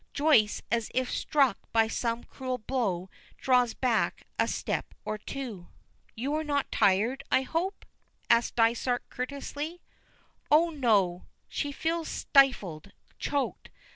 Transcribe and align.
Joyce, 0.13 0.63
as 0.71 0.89
if 0.95 1.11
struck 1.11 1.59
by 1.71 1.87
some 1.87 2.23
cruel 2.23 2.57
blow, 2.57 3.11
draws 3.37 3.75
back 3.75 4.23
a 4.39 4.47
step 4.47 4.95
or 5.05 5.19
two. 5.19 5.67
"You 6.15 6.33
are 6.33 6.43
not 6.43 6.71
tired, 6.71 7.23
I 7.29 7.43
hope?" 7.43 7.85
asks 8.27 8.49
Dysart 8.49 9.07
courteously. 9.11 9.79
"Oh, 10.49 10.71
no." 10.71 11.27
She 11.47 11.71
feels 11.71 12.07
stifled; 12.07 12.93
choked. 13.19 13.69